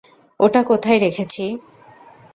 [0.39, 1.43] ওটা কোথায় রেখেছি?